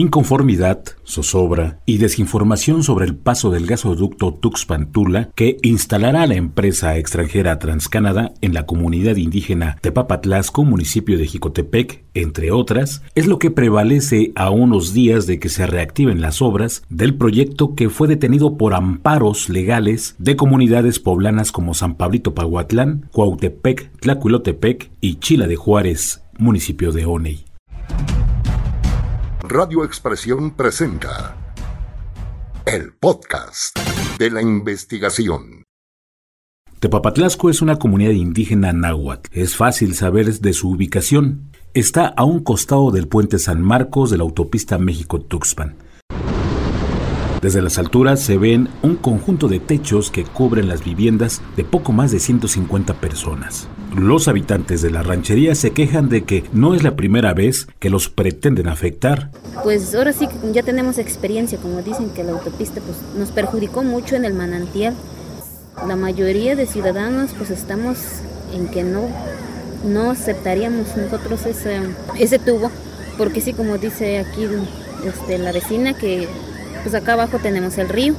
Inconformidad, 0.00 0.84
zozobra 1.04 1.80
y 1.84 1.98
desinformación 1.98 2.84
sobre 2.84 3.04
el 3.04 3.16
paso 3.16 3.50
del 3.50 3.66
gasoducto 3.66 4.32
Tuxpan-Tula 4.32 5.30
que 5.34 5.56
instalará 5.62 6.24
la 6.28 6.36
empresa 6.36 6.96
extranjera 6.96 7.58
Transcanada 7.58 8.32
en 8.40 8.54
la 8.54 8.64
comunidad 8.64 9.16
indígena 9.16 9.76
Tepapatlasco, 9.80 10.64
municipio 10.64 11.18
de 11.18 11.26
Jicotepec, 11.26 12.04
entre 12.14 12.52
otras, 12.52 13.02
es 13.16 13.26
lo 13.26 13.40
que 13.40 13.50
prevalece 13.50 14.30
a 14.36 14.50
unos 14.50 14.92
días 14.94 15.26
de 15.26 15.40
que 15.40 15.48
se 15.48 15.66
reactiven 15.66 16.20
las 16.20 16.42
obras 16.42 16.84
del 16.88 17.16
proyecto 17.16 17.74
que 17.74 17.90
fue 17.90 18.06
detenido 18.06 18.56
por 18.56 18.74
amparos 18.74 19.48
legales 19.48 20.14
de 20.18 20.36
comunidades 20.36 21.00
poblanas 21.00 21.50
como 21.50 21.74
San 21.74 21.96
Pablito 21.96 22.36
Pahuatlán, 22.36 23.08
Cuautepec, 23.10 23.90
Tlacuilotepec 23.98 24.92
y 25.00 25.16
Chila 25.16 25.48
de 25.48 25.56
Juárez, 25.56 26.22
municipio 26.38 26.92
de 26.92 27.04
Oney. 27.04 27.47
Radio 29.50 29.82
Expresión 29.82 30.50
presenta 30.50 31.34
el 32.66 32.92
podcast 32.92 33.78
de 34.18 34.30
la 34.30 34.42
investigación. 34.42 35.64
Tepapatlasco 36.80 37.48
es 37.48 37.62
una 37.62 37.78
comunidad 37.78 38.10
indígena 38.10 38.74
náhuatl. 38.74 39.30
Es 39.32 39.56
fácil 39.56 39.94
saber 39.94 40.26
de 40.34 40.52
su 40.52 40.68
ubicación. 40.68 41.50
Está 41.72 42.08
a 42.08 42.24
un 42.24 42.44
costado 42.44 42.90
del 42.90 43.08
puente 43.08 43.38
San 43.38 43.62
Marcos 43.62 44.10
de 44.10 44.18
la 44.18 44.24
autopista 44.24 44.76
México-Tuxpan. 44.76 45.76
Desde 47.40 47.62
las 47.62 47.78
alturas 47.78 48.20
se 48.20 48.36
ven 48.36 48.68
un 48.82 48.96
conjunto 48.96 49.48
de 49.48 49.60
techos 49.60 50.10
que 50.10 50.24
cubren 50.24 50.68
las 50.68 50.84
viviendas 50.84 51.40
de 51.56 51.64
poco 51.64 51.92
más 51.92 52.12
de 52.12 52.20
150 52.20 53.00
personas. 53.00 53.66
Los 53.96 54.28
habitantes 54.28 54.82
de 54.82 54.90
la 54.90 55.02
ranchería 55.02 55.54
se 55.54 55.70
quejan 55.70 56.08
de 56.08 56.24
que 56.24 56.44
no 56.52 56.74
es 56.74 56.82
la 56.82 56.94
primera 56.94 57.32
vez 57.34 57.66
que 57.78 57.90
los 57.90 58.08
pretenden 58.08 58.68
afectar. 58.68 59.30
Pues 59.62 59.94
ahora 59.94 60.12
sí 60.12 60.28
ya 60.52 60.62
tenemos 60.62 60.98
experiencia, 60.98 61.58
como 61.58 61.82
dicen 61.82 62.10
que 62.10 62.22
la 62.22 62.32
autopista 62.32 62.80
pues, 62.80 62.98
nos 63.16 63.30
perjudicó 63.30 63.82
mucho 63.82 64.14
en 64.14 64.24
el 64.24 64.34
manantial. 64.34 64.94
La 65.86 65.96
mayoría 65.96 66.54
de 66.54 66.66
ciudadanos 66.66 67.30
pues 67.36 67.50
estamos 67.50 67.98
en 68.54 68.68
que 68.68 68.82
no, 68.82 69.08
no 69.84 70.10
aceptaríamos 70.10 70.96
nosotros 70.96 71.46
ese, 71.46 71.80
ese 72.18 72.38
tubo, 72.38 72.70
porque 73.16 73.40
sí, 73.40 73.52
como 73.52 73.78
dice 73.78 74.18
aquí 74.18 74.46
este, 75.04 75.38
la 75.38 75.52
vecina, 75.52 75.94
que 75.94 76.28
pues 76.82 76.94
acá 76.94 77.14
abajo 77.14 77.38
tenemos 77.38 77.78
el 77.78 77.88
río 77.88 78.14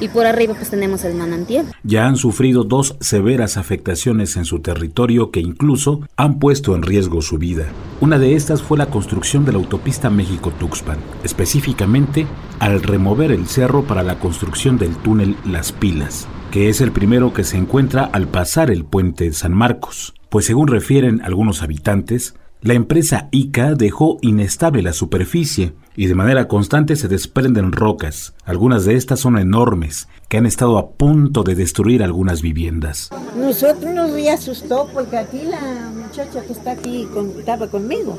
y 0.00 0.08
por 0.08 0.26
arriba 0.26 0.54
pues 0.54 0.70
tenemos 0.70 1.04
el 1.04 1.14
manantial. 1.14 1.66
Ya 1.82 2.06
han 2.06 2.16
sufrido 2.16 2.64
dos 2.64 2.96
severas 3.00 3.56
afectaciones 3.56 4.36
en 4.36 4.44
su 4.44 4.60
territorio 4.60 5.30
que 5.30 5.40
incluso 5.40 6.00
han 6.16 6.38
puesto 6.38 6.74
en 6.74 6.82
riesgo 6.82 7.22
su 7.22 7.38
vida. 7.38 7.66
Una 8.00 8.18
de 8.18 8.34
estas 8.34 8.62
fue 8.62 8.78
la 8.78 8.86
construcción 8.86 9.44
de 9.44 9.52
la 9.52 9.58
autopista 9.58 10.10
México-Tuxpan, 10.10 10.98
específicamente 11.24 12.26
al 12.58 12.82
remover 12.82 13.32
el 13.32 13.46
cerro 13.46 13.84
para 13.84 14.02
la 14.02 14.18
construcción 14.18 14.78
del 14.78 14.96
túnel 14.96 15.36
Las 15.44 15.72
Pilas, 15.72 16.26
que 16.50 16.68
es 16.68 16.80
el 16.80 16.92
primero 16.92 17.32
que 17.32 17.44
se 17.44 17.56
encuentra 17.56 18.04
al 18.04 18.28
pasar 18.28 18.70
el 18.70 18.84
puente 18.84 19.32
San 19.32 19.52
Marcos, 19.52 20.14
pues 20.28 20.46
según 20.46 20.68
refieren 20.68 21.20
algunos 21.22 21.62
habitantes, 21.62 22.34
la 22.66 22.74
empresa 22.74 23.28
ICA 23.30 23.74
dejó 23.74 24.18
inestable 24.22 24.82
la 24.82 24.92
superficie 24.92 25.74
y 25.94 26.06
de 26.06 26.16
manera 26.16 26.48
constante 26.48 26.96
se 26.96 27.06
desprenden 27.06 27.70
rocas. 27.70 28.34
Algunas 28.44 28.84
de 28.84 28.96
estas 28.96 29.20
son 29.20 29.38
enormes, 29.38 30.08
que 30.28 30.38
han 30.38 30.46
estado 30.46 30.76
a 30.76 30.90
punto 30.90 31.44
de 31.44 31.54
destruir 31.54 32.02
algunas 32.02 32.42
viviendas. 32.42 33.10
Nosotros 33.36 33.94
nos 33.94 34.10
asustó 34.28 34.88
porque 34.92 35.16
aquí 35.16 35.42
la 35.48 35.90
muchacha 35.94 36.42
que 36.42 36.52
está 36.52 36.72
aquí 36.72 37.06
estaba 37.38 37.68
conmigo. 37.68 38.18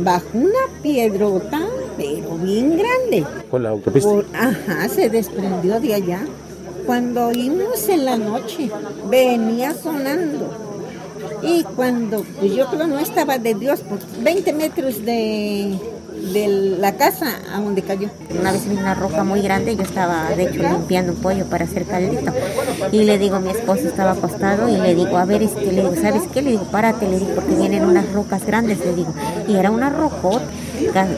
Bajo 0.00 0.26
una 0.34 0.82
piedrota, 0.82 1.60
pero 1.96 2.36
bien 2.38 2.76
grande. 2.76 3.24
¿Con 3.50 3.62
la 3.62 3.70
autopista? 3.70 4.10
ajá, 4.34 4.88
se 4.88 5.08
desprendió 5.08 5.80
de 5.80 5.94
allá. 5.94 6.26
Cuando 6.86 7.28
oímos 7.28 7.88
en 7.88 8.04
la 8.04 8.16
noche, 8.16 8.70
venía 9.08 9.74
sonando 9.74 10.67
y 11.42 11.62
cuando 11.64 12.24
pues 12.38 12.54
yo 12.54 12.66
creo 12.66 12.86
no 12.86 12.98
estaba 12.98 13.38
de 13.38 13.54
Dios, 13.54 13.80
por 13.80 13.98
20 14.22 14.52
metros 14.52 15.04
de, 15.04 15.78
de 16.32 16.76
la 16.78 16.96
casa 16.96 17.38
a 17.52 17.60
donde 17.60 17.82
cayó. 17.82 18.08
Una 18.38 18.52
vez 18.52 18.68
vi 18.68 18.76
una 18.76 18.94
roca 18.94 19.24
muy 19.24 19.40
grande, 19.40 19.76
yo 19.76 19.82
estaba 19.82 20.30
de 20.30 20.44
hecho 20.44 20.62
limpiando 20.62 21.12
un 21.12 21.18
pollo 21.18 21.44
para 21.46 21.64
hacer 21.64 21.84
caldito. 21.84 22.32
Y 22.92 23.04
le 23.04 23.18
digo, 23.18 23.40
mi 23.40 23.50
esposo 23.50 23.88
estaba 23.88 24.12
acostado 24.12 24.68
y 24.68 24.76
le 24.76 24.94
digo, 24.94 25.16
a 25.18 25.24
ver, 25.24 25.42
este, 25.42 25.72
le 25.72 25.82
digo, 25.82 25.94
¿sabes 26.00 26.22
qué? 26.32 26.42
Le 26.42 26.52
digo, 26.52 26.64
párate, 26.64 27.08
le 27.08 27.18
digo, 27.18 27.32
porque 27.34 27.54
vienen 27.54 27.84
unas 27.84 28.10
rocas 28.12 28.44
grandes, 28.46 28.78
le 28.80 28.94
digo. 28.94 29.14
Y 29.46 29.56
era 29.56 29.70
una 29.70 29.90
rocota 29.90 30.46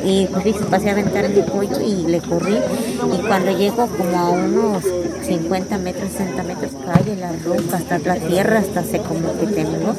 y 0.05 0.27
pues 0.27 0.57
pasé 0.71 0.89
a 0.89 0.93
aventar 0.93 1.29
mi 1.29 1.43
pollo 1.43 1.81
y 1.81 2.07
le 2.07 2.21
corrí 2.21 2.57
y 2.57 3.27
cuando 3.27 3.57
llego 3.57 3.87
como 3.89 4.19
a 4.19 4.31
unos 4.31 4.85
50 5.23 5.79
metros, 5.79 6.11
60 6.13 6.43
metros 6.45 6.73
cae 6.85 7.17
la 7.17 7.33
roca, 7.45 7.77
hasta 7.77 7.99
la 7.99 8.17
tierra, 8.17 8.59
hasta 8.59 8.83
se 8.83 8.99
como 9.01 9.39
que 9.39 9.47
tembló 9.47 9.95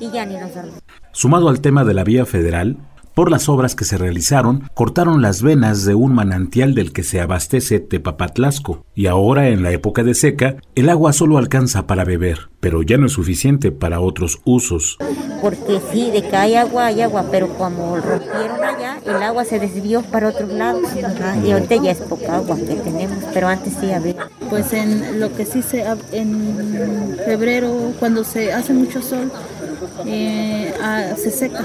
y 0.00 0.10
ya 0.10 0.26
ni 0.26 0.34
nos 0.34 0.50
Sumado 1.12 1.48
al 1.48 1.60
tema 1.60 1.84
de 1.84 1.94
la 1.94 2.04
vía 2.04 2.26
federal, 2.26 2.76
por 3.18 3.32
las 3.32 3.48
obras 3.48 3.74
que 3.74 3.84
se 3.84 3.98
realizaron, 3.98 4.70
cortaron 4.74 5.22
las 5.22 5.42
venas 5.42 5.84
de 5.84 5.96
un 5.96 6.14
manantial 6.14 6.76
del 6.76 6.92
que 6.92 7.02
se 7.02 7.20
abastece 7.20 7.80
Tepapatlasco, 7.80 8.84
y 8.94 9.08
ahora 9.08 9.48
en 9.48 9.64
la 9.64 9.72
época 9.72 10.04
de 10.04 10.14
seca, 10.14 10.58
el 10.76 10.88
agua 10.88 11.12
solo 11.12 11.36
alcanza 11.36 11.88
para 11.88 12.04
beber, 12.04 12.48
pero 12.60 12.80
ya 12.84 12.96
no 12.96 13.06
es 13.06 13.12
suficiente 13.14 13.72
para 13.72 13.98
otros 13.98 14.38
usos. 14.44 14.98
Porque 15.42 15.80
sí, 15.90 16.12
de 16.12 16.22
que 16.22 16.36
hay 16.36 16.54
agua, 16.54 16.86
hay 16.86 17.00
agua, 17.00 17.24
pero 17.28 17.48
como 17.58 17.96
rompieron 17.96 18.62
allá, 18.62 19.00
el 19.04 19.20
agua 19.20 19.44
se 19.44 19.58
desvió 19.58 20.02
para 20.02 20.28
otros 20.28 20.52
lados, 20.52 20.84
y 21.44 21.50
ahorita 21.50 21.74
ya 21.74 21.90
es 21.90 21.98
poca 21.98 22.36
agua 22.36 22.56
que 22.56 22.76
tenemos, 22.76 23.24
pero 23.34 23.48
antes 23.48 23.74
sí 23.80 23.90
había. 23.90 24.28
Pues 24.48 24.72
en 24.72 25.18
lo 25.18 25.34
que 25.34 25.44
sí 25.44 25.62
se, 25.62 25.84
en 26.12 27.16
febrero, 27.24 27.92
cuando 27.98 28.22
se 28.22 28.52
hace 28.52 28.72
mucho 28.72 29.02
sol, 29.02 29.32
eh, 30.06 30.74
ah, 30.82 31.14
se 31.16 31.30
seca, 31.30 31.64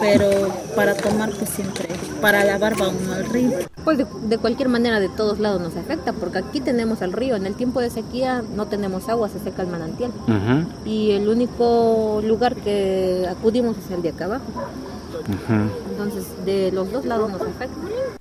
pero 0.00 0.28
para 0.74 0.94
tomar 0.94 1.30
pues 1.30 1.50
siempre, 1.50 1.88
para 2.20 2.44
lavar 2.44 2.80
va 2.80 2.88
uno 2.88 3.12
al 3.12 3.26
río. 3.26 3.50
Pues 3.84 3.98
de, 3.98 4.38
cualquier 4.38 4.68
manera 4.68 4.98
de 4.98 5.08
todos 5.08 5.38
lados 5.38 5.60
nos 5.60 5.76
afecta, 5.76 6.12
porque 6.12 6.38
aquí 6.38 6.60
tenemos 6.60 7.02
el 7.02 7.12
río, 7.12 7.36
en 7.36 7.46
el 7.46 7.54
tiempo 7.54 7.80
de 7.80 7.90
sequía 7.90 8.42
no 8.56 8.66
tenemos 8.66 9.08
agua, 9.08 9.28
se 9.28 9.38
seca 9.40 9.62
el 9.62 9.68
manantial. 9.68 10.12
Y 10.84 11.10
el 11.12 11.28
único 11.28 12.22
lugar 12.24 12.56
que 12.56 13.26
acudimos 13.28 13.76
es 13.78 13.90
el 13.90 14.02
de 14.02 14.10
acá 14.10 14.24
abajo. 14.24 14.44
Entonces 15.90 16.24
de 16.44 16.72
los 16.72 16.90
dos 16.90 17.04
lados 17.04 17.30
nos 17.30 17.42
afecta. 17.42 17.76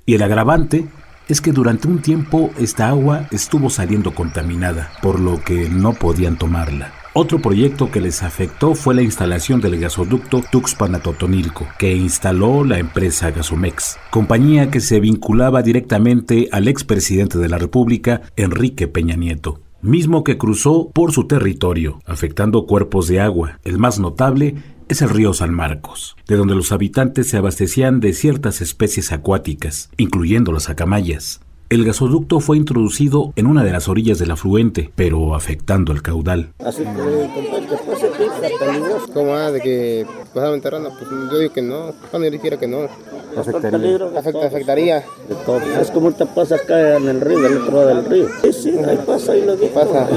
Y 0.06 0.16
el 0.16 0.22
agravante 0.22 0.90
es 1.30 1.40
que 1.40 1.54
durante 1.54 1.88
un 1.88 2.02
tiempo 2.02 2.50
esta 2.58 2.90
agua 2.90 3.28
estuvo 3.31 3.70
saliendo 3.70 4.14
contaminada, 4.14 4.92
por 5.02 5.20
lo 5.20 5.42
que 5.44 5.70
no 5.70 5.94
podían 5.94 6.38
tomarla. 6.38 6.92
Otro 7.16 7.40
proyecto 7.40 7.91
que 7.91 8.01
les 8.01 8.24
afectó 8.24 8.74
fue 8.74 8.96
la 8.96 9.03
instalación 9.03 9.62
del 9.62 9.79
gasoducto 9.79 10.41
Tuxpan-Totonilco, 10.41 11.68
que 11.78 11.96
instaló 11.96 12.63
la 12.63 12.79
empresa 12.79 13.29
Gasomex, 13.29 13.97
compañía 14.09 14.72
que 14.72 14.79
se 14.79 15.00
vinculaba 15.00 15.62
directamente 15.62 16.50
al 16.51 16.68
expresidente 16.68 17.38
de 17.38 17.50
la 17.50 17.59
República, 17.59 18.24
Enrique 18.35 18.88
Peña 18.88 19.16
Nieto 19.16 19.59
mismo 19.84 20.24
que 20.24 20.38
cruzó 20.38 20.90
por 20.94 21.12
su 21.12 21.28
territorio, 21.28 22.00
afectando 22.06 22.66
cuerpos 22.66 23.07
de 23.07 23.19
agua. 23.19 23.59
El 23.66 23.80
más 23.80 24.00
notable 24.00 24.56
es 24.88 25.01
el 25.01 25.09
río 25.09 25.34
San 25.34 25.53
Marcos, 25.53 26.16
de 26.25 26.38
donde 26.38 26.56
los 26.56 26.72
habitantes 26.72 27.30
se 27.30 27.38
abastecían 27.38 28.00
de 28.00 28.13
ciertas 28.13 28.62
especies 28.62 29.12
acuáticas, 29.12 29.90
incluyendo 29.97 30.53
las 30.53 30.69
acamayas. 30.69 31.41
El 31.74 31.86
gasoducto 31.86 32.40
fue 32.40 32.58
introducido 32.58 33.34
en 33.36 33.48
una 33.48 33.64
de 33.64 33.72
las 33.72 33.88
orillas 33.90 34.20
del 34.20 34.30
afluente, 34.30 34.92
pero 34.94 35.34
afectando 35.34 35.92
el 35.92 36.04
caudal. 36.04 36.54
Así 36.64 36.84
que, 36.84 37.76
pase 37.84 38.12
peligroso. 38.60 39.08
¿Cómo 39.12 39.36
de 39.36 39.60
que 39.60 40.06
pasaba 40.36 40.54
enterrando? 40.54 40.92
Pues 40.92 41.10
yo 41.10 41.40
digo 41.40 41.52
que 41.52 41.64
no, 41.64 41.92
cuando 42.12 42.28
yo 42.28 42.32
dijera 42.32 42.60
que 42.60 42.68
no. 42.68 42.88
Afectaría. 43.36 43.96
Afecta, 44.16 44.46
afectaría. 44.46 44.98
De 45.28 45.34
todo. 45.48 45.62
Es 45.81 45.90
como 45.90 46.12
te 46.12 46.28
pasa 46.28 46.58
acá 46.58 46.98
en 46.98 47.10
el 47.10 47.20
río, 47.20 47.42
del 47.42 47.58
otro 47.58 47.78
lado 47.78 47.88
del 47.88 48.06
río. 48.06 48.28
Sí, 48.44 48.54
sí, 48.54 48.69
ahí 48.88 49.00
pasa, 49.04 49.31
ahí 49.31 49.44
lo 49.44 49.56
dijo. 49.56 49.74
Pasa. 49.74 50.08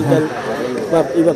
Iba, 1.16 1.34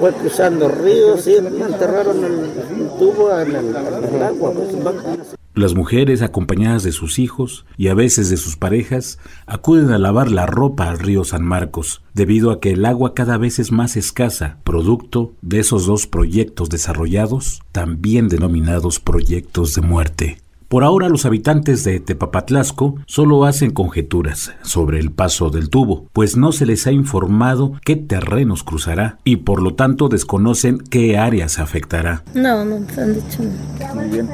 fue 0.00 0.12
cruzando 0.12 0.68
ríos 0.70 1.24
y 1.28 1.36
enterraron 1.36 2.24
el, 2.24 2.88
tubo 2.98 3.30
en 3.38 3.54
el, 3.54 4.22
agua. 4.24 4.50
Pues, 4.54 5.36
las 5.54 5.74
mujeres, 5.74 6.22
acompañadas 6.22 6.82
de 6.82 6.92
sus 6.92 7.18
hijos 7.18 7.66
y 7.76 7.88
a 7.88 7.94
veces 7.94 8.30
de 8.30 8.36
sus 8.36 8.56
parejas, 8.56 9.18
acuden 9.46 9.90
a 9.90 9.98
lavar 9.98 10.30
la 10.30 10.46
ropa 10.46 10.88
al 10.88 10.98
río 10.98 11.24
San 11.24 11.44
Marcos, 11.44 12.02
debido 12.14 12.50
a 12.50 12.60
que 12.60 12.70
el 12.70 12.84
agua 12.84 13.14
cada 13.14 13.36
vez 13.36 13.58
es 13.58 13.72
más 13.72 13.96
escasa, 13.96 14.58
producto 14.64 15.32
de 15.42 15.60
esos 15.60 15.86
dos 15.86 16.06
proyectos 16.06 16.70
desarrollados, 16.70 17.62
también 17.72 18.28
denominados 18.28 18.98
proyectos 19.00 19.74
de 19.74 19.82
muerte. 19.82 20.38
Por 20.72 20.84
ahora 20.84 21.10
los 21.10 21.26
habitantes 21.26 21.84
de 21.84 22.00
Tepapatlasco 22.00 22.94
solo 23.04 23.44
hacen 23.44 23.72
conjeturas 23.72 24.54
sobre 24.62 25.00
el 25.00 25.12
paso 25.12 25.50
del 25.50 25.68
tubo, 25.68 26.06
pues 26.14 26.38
no 26.38 26.50
se 26.50 26.64
les 26.64 26.86
ha 26.86 26.92
informado 26.92 27.74
qué 27.84 27.94
terrenos 27.94 28.64
cruzará 28.64 29.18
y 29.22 29.36
por 29.36 29.60
lo 29.60 29.74
tanto 29.74 30.08
desconocen 30.08 30.78
qué 30.78 31.18
áreas 31.18 31.58
afectará. 31.58 32.24
No, 32.32 32.64
no 32.64 32.76
han 32.76 32.86
dicho 32.86 33.42
nada. 33.42 33.94
Muy 33.94 34.06
bien. 34.06 34.30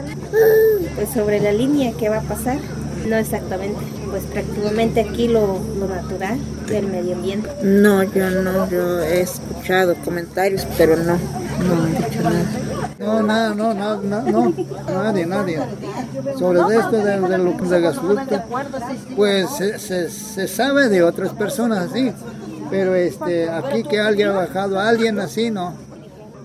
Pues 0.99 1.11
sobre 1.11 1.39
la 1.39 1.53
línea 1.53 1.93
que 1.93 2.09
va 2.09 2.19
a 2.19 2.23
pasar, 2.23 2.59
No 3.09 3.15
exactamente, 3.15 3.79
pues 4.11 4.25
prácticamente 4.25 5.01
aquí 5.01 5.29
lo, 5.29 5.61
lo 5.79 5.87
natural 5.87 6.37
del 6.67 6.89
medio 6.89 7.15
ambiente. 7.15 7.49
No, 7.63 8.03
yo 8.03 8.29
no, 8.31 8.69
yo 8.69 9.01
he 9.01 9.21
escuchado 9.21 9.95
comentarios, 10.05 10.67
pero 10.77 10.97
no, 10.97 11.15
no 11.15 11.83
han 11.85 11.95
dicho 11.97 12.23
nada. 12.25 12.45
No, 12.99 13.23
nada, 13.23 13.55
no, 13.55 13.73
nada, 13.75 14.01
no, 14.03 14.23
no, 14.23 14.55
nadie, 14.89 15.25
nadie. 15.25 15.61
Sobre 16.37 16.77
esto 16.77 16.97
de, 16.97 17.21
de 17.21 17.39
lo 17.39 17.53
del 17.53 17.83
gasoducto, 17.83 18.43
pues 19.15 19.49
se, 19.57 19.79
se, 19.79 20.11
se 20.11 20.49
sabe 20.49 20.89
de 20.89 21.05
otras 21.05 21.33
personas 21.33 21.91
así, 21.93 22.13
pero 22.71 22.97
este, 22.97 23.49
aquí 23.49 23.85
que 23.85 24.01
alguien 24.01 24.31
ha 24.31 24.33
bajado 24.33 24.81
a 24.81 24.89
alguien 24.89 25.21
así, 25.21 25.53
no. 25.53 25.88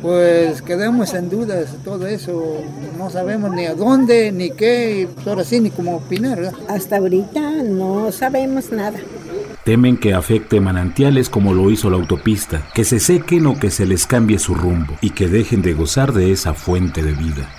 Pues 0.04 0.62
quedamos 0.62 1.14
en 1.14 1.30
dudas 1.30 1.78
todo 1.86 2.06
eso, 2.08 2.62
no 2.98 3.10
sabemos 3.10 3.52
ni 3.56 3.66
a 3.68 3.74
dónde, 3.74 4.34
ni 4.34 4.52
qué, 4.52 5.08
y 5.08 5.30
ahora 5.30 5.46
sí, 5.46 5.62
ni 5.62 5.70
cómo 5.70 5.96
opinar. 5.96 6.42
¿verdad? 6.42 6.60
Hasta 6.68 6.98
ahorita 6.98 7.64
no 7.64 8.12
sabemos 8.12 8.70
nada. 8.74 9.00
Temen 9.64 9.96
que 9.96 10.14
afecte 10.14 10.60
manantiales 10.60 11.30
como 11.30 11.54
lo 11.54 11.72
hizo 11.72 11.90
la 11.90 11.96
autopista, 11.96 12.68
que 12.74 12.84
se 12.84 13.00
sequen 13.00 13.46
o 13.46 13.58
que 13.58 13.72
se 13.72 13.86
les 13.86 14.06
cambie 14.06 14.40
su 14.40 14.56
rumbo 14.56 14.94
y 15.00 15.12
que 15.12 15.30
dejen 15.30 15.62
de 15.62 15.74
gozar 15.74 16.12
de 16.12 16.34
esa 16.34 16.54
fuente 16.54 17.02
de 17.02 17.14
vida. 17.14 17.50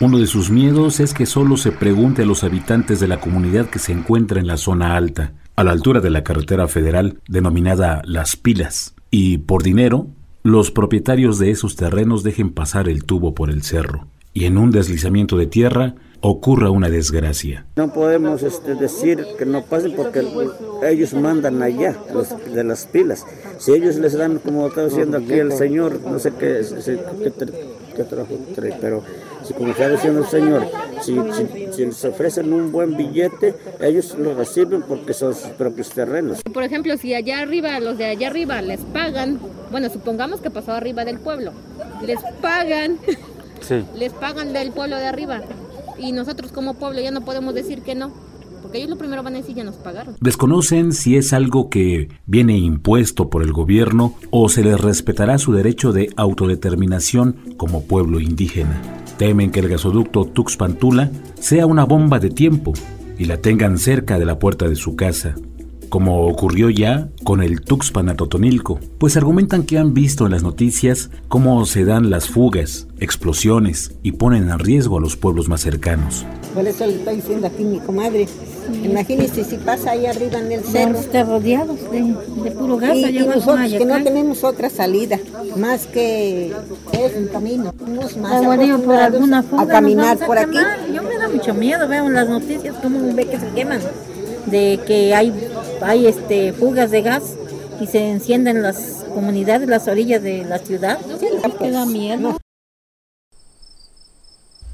Uno 0.00 0.16
de 0.16 0.26
sus 0.26 0.50
miedos 0.50 0.98
es 0.98 1.12
que 1.12 1.26
solo 1.26 1.58
se 1.58 1.72
pregunte 1.72 2.22
a 2.22 2.24
los 2.24 2.42
habitantes 2.42 3.00
de 3.00 3.08
la 3.08 3.20
comunidad 3.20 3.66
que 3.66 3.78
se 3.78 3.92
encuentra 3.92 4.40
en 4.40 4.46
la 4.46 4.56
zona 4.56 4.96
alta, 4.96 5.34
a 5.56 5.64
la 5.64 5.72
altura 5.72 6.00
de 6.00 6.08
la 6.08 6.24
carretera 6.24 6.68
federal 6.68 7.18
denominada 7.28 8.00
Las 8.06 8.34
Pilas, 8.36 8.94
y 9.10 9.36
por 9.36 9.62
dinero, 9.62 10.06
los 10.42 10.70
propietarios 10.70 11.38
de 11.38 11.50
esos 11.50 11.76
terrenos 11.76 12.22
dejen 12.22 12.50
pasar 12.50 12.88
el 12.88 13.04
tubo 13.04 13.34
por 13.34 13.50
el 13.50 13.62
cerro, 13.62 14.06
y 14.32 14.46
en 14.46 14.56
un 14.56 14.70
deslizamiento 14.70 15.36
de 15.36 15.46
tierra 15.46 15.94
ocurra 16.20 16.70
una 16.70 16.88
desgracia. 16.88 17.66
No 17.76 17.92
podemos 17.92 18.42
este, 18.42 18.74
decir 18.74 19.24
que 19.38 19.44
no 19.44 19.62
pasen 19.64 19.94
porque 19.94 20.26
ellos 20.86 21.14
mandan 21.14 21.62
allá, 21.62 21.96
de 22.54 22.64
las 22.64 22.86
pilas. 22.86 23.26
Si 23.58 23.72
ellos 23.72 23.96
les 23.96 24.14
dan, 24.14 24.38
como 24.38 24.68
está 24.68 24.84
diciendo 24.84 25.18
aquí 25.18 25.34
el 25.34 25.52
señor, 25.52 26.00
no 26.00 26.18
sé 26.18 26.32
qué, 26.38 26.62
qué, 26.84 27.32
qué, 27.32 27.46
qué 27.96 28.04
trae, 28.04 28.78
pero 28.80 29.02
si 29.50 29.54
como 29.54 29.72
está 29.72 29.88
diciendo 29.88 30.20
el 30.20 30.26
señor, 30.26 30.68
si, 31.02 31.12
si, 31.32 31.72
si, 31.72 31.84
les 31.84 32.04
ofrecen 32.04 32.52
un 32.52 32.70
buen 32.70 32.96
billete, 32.96 33.56
ellos 33.80 34.14
lo 34.16 34.32
reciben 34.34 34.82
porque 34.82 35.12
son 35.12 35.34
sus 35.34 35.50
propios 35.50 35.88
terrenos. 35.90 36.42
Por 36.42 36.62
ejemplo, 36.62 36.96
si 36.96 37.14
allá 37.14 37.40
arriba, 37.40 37.80
los 37.80 37.98
de 37.98 38.04
allá 38.04 38.28
arriba 38.28 38.62
les 38.62 38.80
pagan, 38.80 39.40
bueno, 39.72 39.90
supongamos 39.90 40.40
que 40.40 40.50
pasó 40.50 40.72
arriba 40.72 41.04
del 41.04 41.18
pueblo, 41.18 41.52
les 42.06 42.20
pagan, 42.40 42.98
sí. 43.60 43.84
les 43.96 44.12
pagan 44.12 44.52
del 44.52 44.70
pueblo 44.70 44.96
de 44.98 45.06
arriba 45.06 45.42
y 45.98 46.12
nosotros 46.12 46.52
como 46.52 46.74
pueblo 46.74 47.00
ya 47.00 47.10
no 47.10 47.22
podemos 47.24 47.52
decir 47.52 47.82
que 47.82 47.96
no. 47.96 48.12
Porque 48.62 48.78
ellos 48.78 48.90
lo 48.90 48.96
primero 48.96 49.22
van 49.22 49.34
a 49.34 49.38
decir 49.38 49.56
ya 49.56 49.64
nos 49.64 49.76
pagaron. 49.76 50.16
Desconocen 50.20 50.92
si 50.92 51.16
es 51.16 51.32
algo 51.32 51.70
que 51.70 52.08
viene 52.26 52.58
impuesto 52.58 53.30
por 53.30 53.42
el 53.42 53.52
gobierno 53.52 54.14
o 54.30 54.48
se 54.48 54.62
les 54.62 54.80
respetará 54.80 55.38
su 55.38 55.52
derecho 55.52 55.92
de 55.92 56.12
autodeterminación 56.16 57.36
como 57.56 57.84
pueblo 57.84 58.20
indígena. 58.20 58.80
Temen 59.18 59.50
que 59.50 59.60
el 59.60 59.68
gasoducto 59.68 60.24
Tuxpantula 60.24 61.10
sea 61.34 61.66
una 61.66 61.84
bomba 61.84 62.18
de 62.18 62.30
tiempo 62.30 62.72
y 63.18 63.26
la 63.26 63.36
tengan 63.36 63.76
cerca 63.76 64.18
de 64.18 64.24
la 64.24 64.38
puerta 64.38 64.66
de 64.68 64.76
su 64.76 64.96
casa, 64.96 65.34
como 65.90 66.26
ocurrió 66.26 66.70
ya 66.70 67.08
con 67.24 67.42
el 67.42 67.60
Tuxpan 67.60 68.08
a 68.08 68.16
Totonilco, 68.16 68.80
pues 68.98 69.16
argumentan 69.16 69.64
que 69.64 69.76
han 69.76 69.92
visto 69.92 70.24
en 70.24 70.32
las 70.32 70.42
noticias 70.42 71.10
cómo 71.28 71.66
se 71.66 71.84
dan 71.84 72.08
las 72.08 72.28
fugas, 72.28 72.86
explosiones 72.98 73.92
y 74.02 74.12
ponen 74.12 74.48
en 74.48 74.58
riesgo 74.58 74.98
a 74.98 75.00
los 75.00 75.16
pueblos 75.16 75.48
más 75.48 75.60
cercanos. 75.60 76.24
Por 76.54 76.66
eso 76.66 76.86
le 76.86 76.94
estoy 76.94 77.16
diciendo 77.16 77.46
aquí 77.46 77.64
mi 77.64 77.78
comadre, 77.78 78.26
imagínese 78.84 79.44
si 79.44 79.56
pasa 79.56 79.92
ahí 79.92 80.06
arriba 80.06 80.38
en 80.38 80.52
el 80.52 80.64
cerro. 80.64 80.98
Están 80.98 81.28
rodeados 81.28 81.78
de, 81.92 82.14
de 82.44 82.50
puro 82.52 82.76
gas. 82.76 82.96
Y, 82.96 83.12
nosotros 83.20 83.72
que 83.72 83.84
no 83.84 84.02
tenemos 84.02 84.42
otra 84.42 84.70
salida, 84.70 85.18
más 85.56 85.86
que 85.86 86.52
es 86.92 87.16
un 87.16 87.28
camino. 87.28 87.74
Unos 87.80 88.16
más 88.16 88.44
bueno, 88.44 88.78
por 88.80 88.96
acostumbrados 88.96 89.14
alguna 89.14 89.42
fuga 89.42 89.62
a 89.62 89.66
caminar 89.66 90.22
a 90.22 90.26
por 90.26 90.38
aquí. 90.38 90.58
Yo 90.94 91.02
me 91.02 91.18
da 91.18 91.28
mucho 91.28 91.54
miedo, 91.54 91.86
veo 91.88 92.06
en 92.06 92.14
las 92.14 92.28
noticias 92.28 92.74
cómo 92.82 92.98
ve 93.14 93.26
que 93.26 93.38
se 93.38 93.48
queman, 93.50 93.80
de 94.46 94.80
que 94.86 95.14
hay, 95.14 95.32
hay 95.82 96.06
este, 96.06 96.52
fugas 96.52 96.90
de 96.90 97.02
gas 97.02 97.34
y 97.80 97.86
se 97.86 98.10
encienden 98.10 98.62
las 98.62 99.06
comunidades, 99.14 99.68
las 99.68 99.88
orillas 99.88 100.22
de 100.22 100.44
la 100.44 100.58
ciudad. 100.58 100.98
Sí, 101.18 101.26
que 101.58 101.70
da 101.70 101.86
miedo. 101.86 102.36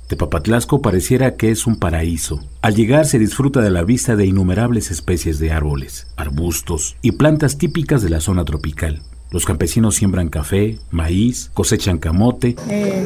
Tepapatlasco 0.08 0.82
pareciera 0.82 1.34
que 1.34 1.50
es 1.50 1.66
un 1.66 1.80
paraíso. 1.80 2.40
Al 2.62 2.76
llegar 2.76 3.06
se 3.06 3.18
disfruta 3.18 3.60
de 3.60 3.70
la 3.70 3.82
vista 3.82 4.14
de 4.14 4.24
innumerables 4.24 4.92
especies 4.92 5.40
de 5.40 5.50
árboles, 5.50 6.06
arbustos 6.16 6.96
y 7.02 7.12
plantas 7.12 7.58
típicas 7.58 8.02
de 8.02 8.10
la 8.10 8.20
zona 8.20 8.44
tropical. 8.44 9.02
Los 9.32 9.44
campesinos 9.44 9.96
siembran 9.96 10.28
café, 10.28 10.78
maíz, 10.92 11.50
cosechan 11.54 11.98
camote, 11.98 12.54
Eh, 12.70 13.04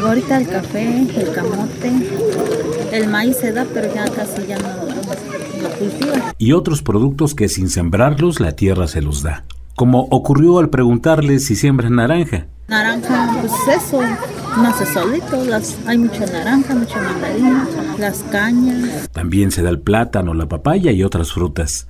ahorita 0.00 0.38
el 0.38 0.48
café, 0.48 1.06
el 1.16 1.32
camote, 1.32 1.90
el 2.92 3.08
maíz 3.08 3.38
se 3.38 3.52
da, 3.52 3.66
pero 3.74 3.92
ya 3.92 4.04
casi 4.04 4.46
ya 4.46 4.58
no 4.58 4.85
lo 5.68 6.16
y 6.38 6.52
otros 6.52 6.82
productos 6.82 7.34
que 7.34 7.48
sin 7.48 7.68
sembrarlos 7.68 8.40
la 8.40 8.52
tierra 8.52 8.88
se 8.88 9.02
los 9.02 9.22
da. 9.22 9.44
Como 9.74 10.02
ocurrió 10.10 10.58
al 10.58 10.70
preguntarles 10.70 11.46
si 11.46 11.56
siembran 11.56 11.96
naranja. 11.96 12.46
Naranja, 12.68 13.36
pues 13.40 13.52
eso, 13.76 14.00
nace 14.56 14.86
solito, 14.86 15.44
las, 15.44 15.76
hay 15.86 15.98
mucha 15.98 16.26
naranja, 16.26 16.74
mucha 16.74 17.00
mandarina, 17.00 17.68
las 17.98 18.22
cañas. 18.24 19.08
También 19.12 19.50
se 19.52 19.62
da 19.62 19.70
el 19.70 19.78
plátano, 19.78 20.34
la 20.34 20.48
papaya 20.48 20.90
y 20.90 21.04
otras 21.04 21.32
frutas. 21.32 21.86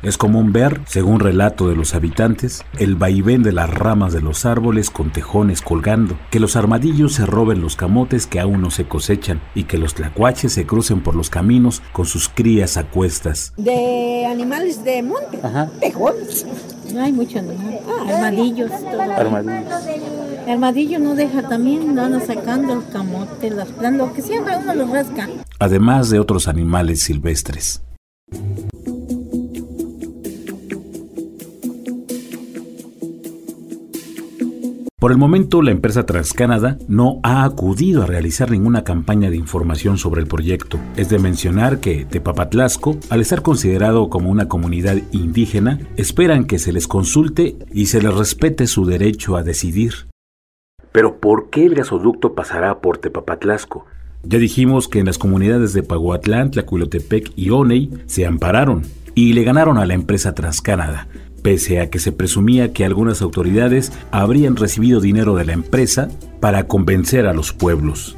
Es 0.00 0.16
común 0.16 0.52
ver, 0.52 0.80
según 0.86 1.18
relato 1.18 1.68
de 1.68 1.74
los 1.74 1.96
habitantes, 1.96 2.64
el 2.78 2.94
vaivén 2.94 3.42
de 3.42 3.50
las 3.50 3.68
ramas 3.68 4.12
de 4.12 4.20
los 4.20 4.46
árboles 4.46 4.90
con 4.90 5.10
tejones 5.12 5.60
colgando, 5.60 6.16
que 6.30 6.38
los 6.38 6.54
armadillos 6.54 7.14
se 7.14 7.26
roben 7.26 7.60
los 7.60 7.74
camotes 7.74 8.28
que 8.28 8.38
aún 8.38 8.62
no 8.62 8.70
se 8.70 8.86
cosechan 8.86 9.40
y 9.56 9.64
que 9.64 9.76
los 9.76 9.94
tlacuaches 9.94 10.52
se 10.52 10.66
crucen 10.66 11.02
por 11.02 11.16
los 11.16 11.30
caminos 11.30 11.82
con 11.92 12.06
sus 12.06 12.28
crías 12.28 12.76
a 12.76 12.84
cuestas. 12.84 13.52
De 13.56 14.24
animales 14.26 14.84
de 14.84 15.02
monte, 15.02 15.40
Ajá. 15.42 15.68
tejones. 15.80 16.46
Hay 16.96 17.12
mucho 17.12 17.40
animal, 17.40 17.80
armadillos, 18.08 18.70
todo. 18.70 19.02
Armadillos. 19.02 19.82
El 20.46 20.52
armadillo 20.52 20.98
no 21.00 21.14
deja 21.16 21.42
también, 21.42 21.98
anda 21.98 22.20
sacando 22.20 22.72
el 22.72 22.88
camote, 22.90 23.50
las 23.50 23.68
plantas, 23.68 24.08
lo 24.08 24.14
que 24.14 24.22
siempre 24.22 24.56
uno 24.56 24.74
lo 24.74 24.86
rasca. 24.86 25.28
Además 25.58 26.08
de 26.08 26.20
otros 26.20 26.46
animales 26.46 27.02
silvestres. 27.02 27.82
Por 35.00 35.12
el 35.12 35.18
momento, 35.18 35.62
la 35.62 35.70
empresa 35.70 36.06
Transcanada 36.06 36.76
no 36.88 37.20
ha 37.22 37.44
acudido 37.44 38.02
a 38.02 38.06
realizar 38.06 38.50
ninguna 38.50 38.82
campaña 38.82 39.30
de 39.30 39.36
información 39.36 39.96
sobre 39.96 40.20
el 40.20 40.26
proyecto. 40.26 40.80
Es 40.96 41.08
de 41.08 41.20
mencionar 41.20 41.78
que 41.78 42.04
Tepapatlasco, 42.04 42.98
al 43.08 43.20
estar 43.20 43.42
considerado 43.42 44.08
como 44.08 44.28
una 44.28 44.48
comunidad 44.48 44.96
indígena, 45.12 45.78
esperan 45.96 46.46
que 46.46 46.58
se 46.58 46.72
les 46.72 46.88
consulte 46.88 47.56
y 47.72 47.86
se 47.86 48.02
les 48.02 48.12
respete 48.12 48.66
su 48.66 48.86
derecho 48.86 49.36
a 49.36 49.44
decidir. 49.44 50.08
Pero 50.90 51.20
¿por 51.20 51.48
qué 51.50 51.66
el 51.66 51.76
gasoducto 51.76 52.34
pasará 52.34 52.80
por 52.80 52.98
Tepapatlasco? 52.98 53.86
Ya 54.24 54.40
dijimos 54.40 54.88
que 54.88 54.98
en 54.98 55.06
las 55.06 55.18
comunidades 55.18 55.74
de 55.74 55.84
Paguatlán, 55.84 56.50
Tlacuilotepec 56.50 57.30
y 57.36 57.50
Oney 57.50 57.88
se 58.06 58.26
ampararon 58.26 58.82
y 59.14 59.32
le 59.32 59.44
ganaron 59.44 59.78
a 59.78 59.86
la 59.86 59.94
empresa 59.94 60.34
Transcanada, 60.34 61.06
pese 61.42 61.80
a 61.80 61.90
que 61.90 61.98
se 61.98 62.12
presumía 62.12 62.72
que 62.72 62.84
algunas 62.84 63.22
autoridades 63.22 63.92
habrían 64.10 64.56
recibido 64.56 65.00
dinero 65.00 65.34
de 65.34 65.44
la 65.44 65.52
empresa 65.52 66.08
para 66.40 66.66
convencer 66.66 67.26
a 67.26 67.34
los 67.34 67.52
pueblos. 67.52 68.16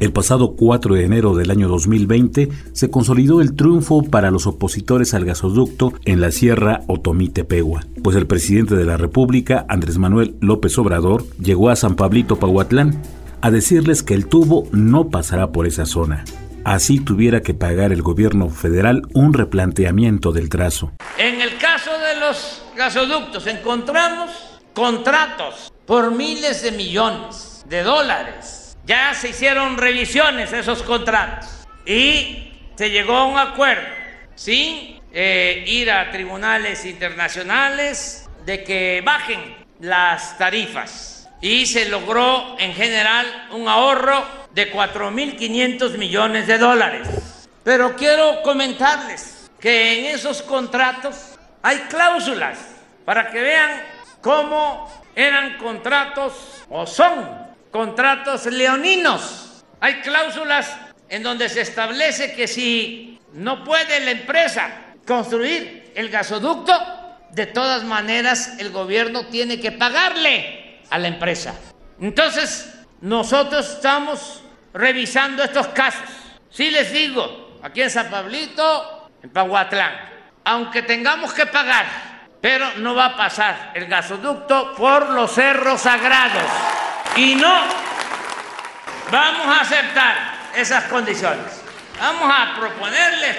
El 0.00 0.12
pasado 0.12 0.54
4 0.54 0.94
de 0.94 1.04
enero 1.04 1.34
del 1.34 1.50
año 1.50 1.68
2020 1.68 2.50
se 2.72 2.90
consolidó 2.90 3.40
el 3.40 3.54
triunfo 3.56 4.04
para 4.04 4.30
los 4.30 4.46
opositores 4.46 5.12
al 5.12 5.24
gasoducto 5.24 5.92
en 6.04 6.20
la 6.20 6.30
Sierra 6.30 6.82
Otomí-Tepegua, 6.86 7.84
pues 8.04 8.16
el 8.16 8.28
presidente 8.28 8.76
de 8.76 8.84
la 8.84 8.96
República, 8.96 9.66
Andrés 9.68 9.98
Manuel 9.98 10.36
López 10.40 10.78
Obrador, 10.78 11.24
llegó 11.40 11.68
a 11.68 11.76
San 11.76 11.96
Pablito 11.96 12.38
Pahuatlán 12.38 13.02
a 13.40 13.50
decirles 13.50 14.04
que 14.04 14.14
el 14.14 14.26
tubo 14.26 14.68
no 14.70 15.10
pasará 15.10 15.50
por 15.50 15.66
esa 15.66 15.84
zona. 15.84 16.24
Así 16.64 17.00
tuviera 17.00 17.40
que 17.40 17.54
pagar 17.54 17.92
el 17.92 18.02
gobierno 18.02 18.50
federal 18.50 19.02
un 19.14 19.32
replanteamiento 19.32 20.32
del 20.32 20.48
trazo. 20.48 20.92
En 21.18 21.40
el 21.40 21.56
caso 21.58 21.90
de 21.90 22.20
los 22.20 22.57
gasoductos 22.78 23.46
encontramos 23.48 24.30
contratos 24.72 25.72
por 25.84 26.12
miles 26.12 26.62
de 26.62 26.70
millones 26.70 27.64
de 27.66 27.82
dólares. 27.82 28.78
Ya 28.86 29.12
se 29.14 29.30
hicieron 29.30 29.76
revisiones 29.76 30.52
a 30.52 30.60
esos 30.60 30.82
contratos 30.84 31.66
y 31.84 32.52
se 32.76 32.90
llegó 32.90 33.16
a 33.16 33.24
un 33.26 33.36
acuerdo 33.36 33.88
sin 34.36 35.00
eh, 35.12 35.64
ir 35.66 35.90
a 35.90 36.10
tribunales 36.12 36.84
internacionales 36.84 38.30
de 38.46 38.62
que 38.62 39.02
bajen 39.04 39.56
las 39.80 40.38
tarifas 40.38 41.28
y 41.40 41.66
se 41.66 41.88
logró 41.88 42.56
en 42.60 42.72
general 42.74 43.48
un 43.50 43.68
ahorro 43.68 44.24
de 44.54 44.72
4.500 44.72 45.98
millones 45.98 46.46
de 46.46 46.58
dólares. 46.58 47.08
Pero 47.64 47.96
quiero 47.96 48.42
comentarles 48.42 49.50
que 49.60 49.98
en 49.98 50.14
esos 50.14 50.42
contratos 50.42 51.37
hay 51.62 51.78
cláusulas 51.88 52.58
para 53.04 53.30
que 53.30 53.40
vean 53.40 53.70
cómo 54.20 54.90
eran 55.14 55.58
contratos 55.58 56.64
o 56.68 56.86
son 56.86 57.48
contratos 57.70 58.46
leoninos. 58.46 59.64
Hay 59.80 60.00
cláusulas 60.00 60.76
en 61.08 61.22
donde 61.22 61.48
se 61.48 61.62
establece 61.62 62.34
que 62.34 62.46
si 62.48 63.20
no 63.32 63.64
puede 63.64 64.00
la 64.00 64.10
empresa 64.10 64.70
construir 65.06 65.92
el 65.94 66.10
gasoducto, 66.10 66.72
de 67.32 67.46
todas 67.46 67.84
maneras 67.84 68.58
el 68.58 68.70
gobierno 68.70 69.26
tiene 69.26 69.60
que 69.60 69.72
pagarle 69.72 70.80
a 70.90 70.98
la 70.98 71.08
empresa. 71.08 71.54
Entonces, 72.00 72.74
nosotros 73.00 73.68
estamos 73.74 74.42
revisando 74.72 75.42
estos 75.42 75.68
casos. 75.68 76.08
Sí 76.50 76.70
les 76.70 76.92
digo, 76.92 77.58
aquí 77.62 77.82
en 77.82 77.90
San 77.90 78.10
Pablito, 78.10 79.10
en 79.22 79.30
Pahuatlán, 79.30 80.17
aunque 80.48 80.80
tengamos 80.80 81.34
que 81.34 81.44
pagar, 81.44 81.84
pero 82.40 82.66
no 82.78 82.94
va 82.94 83.04
a 83.06 83.16
pasar 83.18 83.72
el 83.74 83.84
gasoducto 83.84 84.74
por 84.74 85.10
los 85.10 85.30
cerros 85.30 85.82
sagrados. 85.82 86.42
Y 87.16 87.34
no 87.34 87.52
vamos 89.10 89.46
a 89.46 89.60
aceptar 89.60 90.16
esas 90.56 90.84
condiciones. 90.84 91.62
Vamos 92.00 92.32
a 92.34 92.54
proponerles 92.58 93.36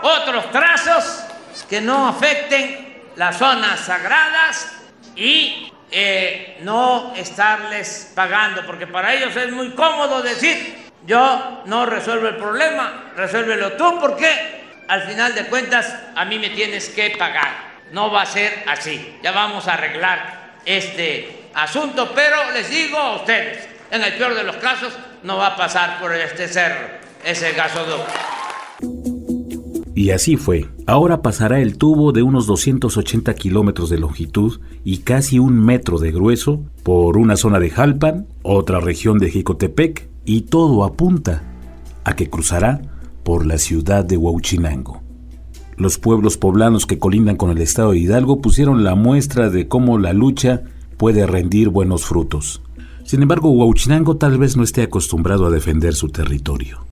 otros 0.00 0.50
trazos 0.50 1.22
que 1.68 1.82
no 1.82 2.08
afecten 2.08 3.02
las 3.16 3.36
zonas 3.36 3.80
sagradas 3.80 4.72
y 5.16 5.70
eh, 5.90 6.60
no 6.62 7.12
estarles 7.14 8.12
pagando, 8.14 8.64
porque 8.64 8.86
para 8.86 9.12
ellos 9.12 9.36
es 9.36 9.52
muy 9.52 9.72
cómodo 9.72 10.22
decir, 10.22 10.88
yo 11.04 11.62
no 11.66 11.84
resuelvo 11.84 12.28
el 12.28 12.36
problema, 12.36 13.12
resuélvelo 13.16 13.72
tú, 13.72 14.00
porque 14.00 14.47
al 14.88 15.02
final 15.02 15.34
de 15.34 15.44
cuentas 15.44 15.94
a 16.16 16.24
mí 16.24 16.38
me 16.38 16.50
tienes 16.50 16.88
que 16.88 17.14
pagar. 17.18 17.68
No 17.92 18.10
va 18.10 18.22
a 18.22 18.26
ser 18.26 18.64
así. 18.66 19.14
Ya 19.22 19.32
vamos 19.32 19.68
a 19.68 19.74
arreglar 19.74 20.56
este 20.64 21.48
asunto, 21.54 22.10
pero 22.14 22.50
les 22.52 22.70
digo 22.70 22.98
a 22.98 23.16
ustedes, 23.16 23.68
en 23.90 24.02
el 24.02 24.14
peor 24.14 24.34
de 24.34 24.44
los 24.44 24.56
casos 24.56 24.92
no 25.22 25.36
va 25.36 25.48
a 25.48 25.56
pasar 25.56 26.00
por 26.00 26.14
este 26.14 26.48
cerro 26.48 26.88
ese 27.24 27.52
gasoducto. 27.52 28.12
Y 29.94 30.10
así 30.10 30.36
fue. 30.36 30.68
Ahora 30.86 31.22
pasará 31.22 31.60
el 31.60 31.76
tubo 31.76 32.12
de 32.12 32.22
unos 32.22 32.46
280 32.46 33.34
kilómetros 33.34 33.90
de 33.90 33.98
longitud 33.98 34.60
y 34.84 34.98
casi 34.98 35.38
un 35.38 35.60
metro 35.60 35.98
de 35.98 36.12
grueso 36.12 36.60
por 36.84 37.18
una 37.18 37.36
zona 37.36 37.58
de 37.58 37.70
Jalpan, 37.70 38.28
otra 38.42 38.80
región 38.80 39.18
de 39.18 39.30
Jicotepec 39.30 40.08
y 40.24 40.42
todo 40.42 40.84
apunta 40.84 41.42
a 42.04 42.14
que 42.14 42.30
cruzará 42.30 42.80
por 43.28 43.44
la 43.44 43.58
ciudad 43.58 44.06
de 44.06 44.16
Huauchinango. 44.16 45.02
Los 45.76 45.98
pueblos 45.98 46.38
poblanos 46.38 46.86
que 46.86 46.98
colindan 46.98 47.36
con 47.36 47.50
el 47.50 47.58
estado 47.58 47.90
de 47.90 47.98
Hidalgo 47.98 48.40
pusieron 48.40 48.84
la 48.84 48.94
muestra 48.94 49.50
de 49.50 49.68
cómo 49.68 49.98
la 49.98 50.14
lucha 50.14 50.62
puede 50.96 51.26
rendir 51.26 51.68
buenos 51.68 52.06
frutos. 52.06 52.62
Sin 53.04 53.20
embargo, 53.20 53.50
Huauchinango 53.50 54.16
tal 54.16 54.38
vez 54.38 54.56
no 54.56 54.62
esté 54.62 54.80
acostumbrado 54.80 55.44
a 55.44 55.50
defender 55.50 55.92
su 55.92 56.08
territorio. 56.08 56.86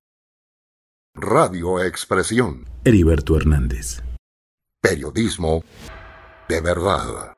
Radio 1.15 1.83
Expresión. 1.83 2.67
Heriberto 2.85 3.35
Hernández. 3.35 4.03
Periodismo 4.83 5.65
de 6.51 6.61
verdad. 6.61 7.36